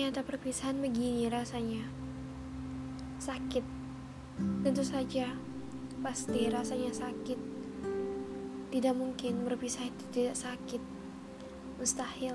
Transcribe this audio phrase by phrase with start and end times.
[0.00, 1.84] Ternyata perpisahan begini rasanya.
[3.20, 3.60] Sakit.
[4.64, 5.36] Tentu saja,
[6.00, 7.36] pasti rasanya sakit.
[8.72, 10.80] Tidak mungkin berpisah itu tidak sakit.
[11.76, 12.32] Mustahil.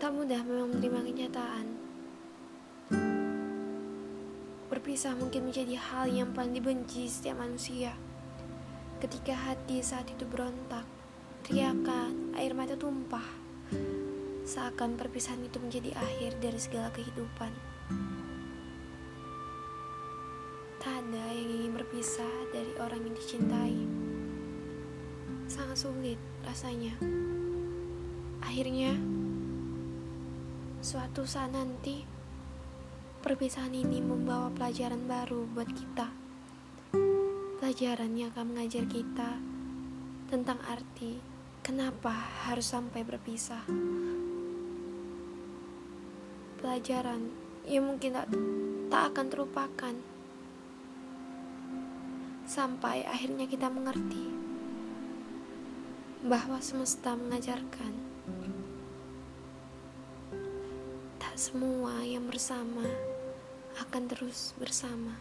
[0.00, 1.66] Tak mudah memang menerima kenyataan.
[4.72, 7.92] Berpisah mungkin menjadi hal yang paling dibenci setiap manusia.
[9.04, 10.88] Ketika hati saat itu berontak,
[11.44, 13.28] teriakan, air mata tumpah.
[14.42, 17.54] Seakan perpisahan itu menjadi akhir dari segala kehidupan.
[20.82, 23.78] Tak ada yang ingin berpisah dari orang yang dicintai.
[25.46, 26.98] Sangat sulit rasanya.
[28.42, 28.98] Akhirnya,
[30.82, 32.02] suatu saat nanti,
[33.22, 36.10] perpisahan ini membawa pelajaran baru buat kita.
[37.62, 39.38] Pelajaran yang akan mengajar kita
[40.26, 41.22] tentang arti
[41.62, 42.10] kenapa
[42.50, 43.62] harus sampai berpisah.
[46.62, 47.26] Pelajaran
[47.66, 48.30] yang mungkin tak,
[48.86, 49.94] tak akan terlupakan.
[52.46, 54.30] Sampai akhirnya kita mengerti
[56.22, 57.92] bahwa semesta mengajarkan.
[61.18, 62.86] Tak semua yang bersama
[63.82, 65.18] akan terus bersama.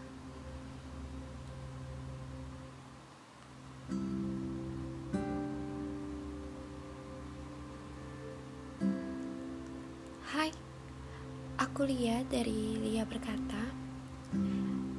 [10.31, 10.53] Hai,
[11.61, 13.69] aku Lia dari Lia Berkata.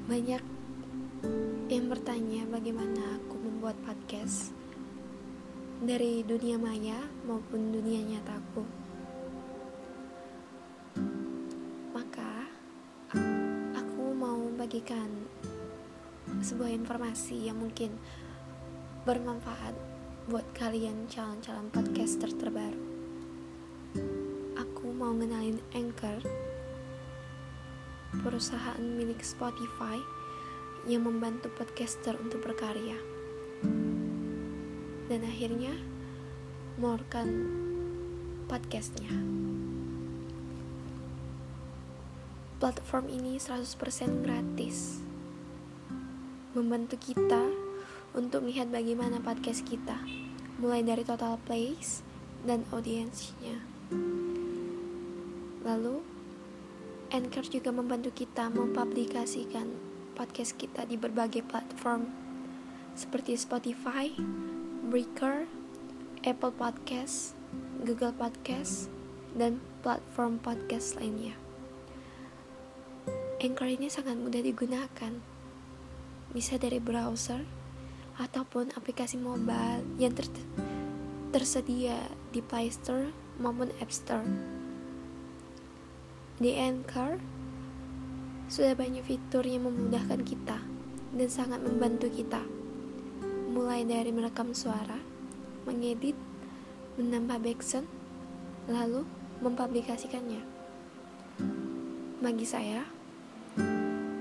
[0.07, 0.43] Banyak
[1.67, 4.55] yang bertanya bagaimana aku membuat podcast
[5.83, 8.63] dari dunia maya maupun dunia nyataku.
[11.91, 12.47] Maka
[13.75, 15.11] aku mau bagikan
[16.47, 17.99] sebuah informasi yang mungkin
[19.03, 19.75] bermanfaat
[20.31, 22.79] buat kalian calon-calon podcaster terbaru.
[24.63, 26.23] Aku mau ngenalin Anchor,
[28.21, 29.97] perusahaan milik Spotify
[30.85, 33.01] yang membantu podcaster untuk berkarya.
[35.09, 35.73] Dan akhirnya
[36.77, 37.29] mengeluarkan
[38.53, 39.13] podcastnya.
[42.61, 45.01] Platform ini 100% gratis.
[46.53, 47.49] Membantu kita
[48.13, 49.97] untuk melihat bagaimana podcast kita,
[50.61, 52.05] mulai dari total plays
[52.45, 53.57] dan audiensnya.
[55.65, 56.12] Lalu,
[57.13, 59.69] Anchor juga membantu kita mempublikasikan
[60.17, 62.09] podcast kita di berbagai platform
[62.97, 64.17] seperti Spotify,
[64.89, 65.45] Breaker,
[66.25, 67.37] Apple Podcast,
[67.85, 68.89] Google Podcast,
[69.37, 71.37] dan platform podcast lainnya.
[73.45, 75.13] Anchor ini sangat mudah digunakan.
[76.33, 77.45] Bisa dari browser
[78.17, 80.33] ataupun aplikasi mobile yang ter
[81.29, 84.62] tersedia di Play Store maupun App Store.
[86.41, 87.21] Di Anchor,
[88.49, 90.65] sudah banyak fitur yang memudahkan kita
[91.13, 92.41] dan sangat membantu kita.
[93.53, 94.97] Mulai dari merekam suara,
[95.69, 96.17] mengedit,
[96.97, 97.85] menambah background,
[98.65, 99.05] lalu
[99.45, 100.41] mempublikasikannya.
[102.25, 102.89] Bagi saya,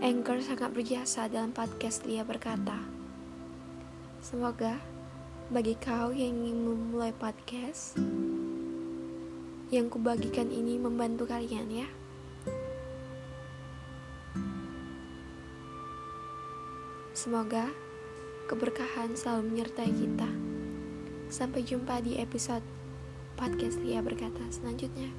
[0.03, 2.75] Anchor sangat berjasa dalam podcast Lia berkata.
[4.19, 4.83] Semoga
[5.47, 7.95] bagi kau yang ingin memulai podcast,
[9.71, 11.87] yang kubagikan ini membantu kalian ya.
[17.21, 17.69] Semoga
[18.49, 20.25] keberkahan selalu menyertai kita.
[21.29, 22.65] Sampai jumpa di episode
[23.37, 25.13] podcast Lia berkata selanjutnya.